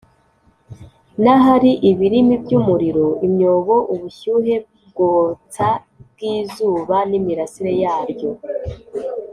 n’ahari 1.23 1.71
ibirimi 1.89 2.35
by’umuriro, 2.43 3.07
imyobo, 3.27 3.75
ubushyuhe 3.93 4.55
bwotsa 4.87 5.67
bw’izuba 6.11 6.95
n’imirase 7.09 7.65
yaryo 7.81 8.29